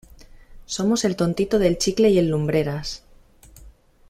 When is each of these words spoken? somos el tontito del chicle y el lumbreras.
somos 0.65 1.05
el 1.05 1.15
tontito 1.15 1.59
del 1.59 1.77
chicle 1.77 2.09
y 2.09 2.17
el 2.17 2.29
lumbreras. 2.29 3.03